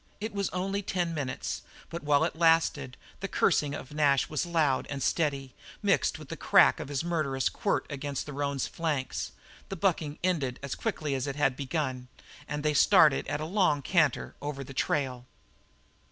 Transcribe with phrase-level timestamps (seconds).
[0.19, 4.87] It was only ten minutes, but while it lasted the cursing of Nash was loud
[4.89, 9.31] and steady, mixed with the crack of his murderous quirt against the roan's flanks.
[9.69, 12.07] The bucking ended as quickly as it had begun,
[12.47, 15.27] and they started at a long canter over the trail.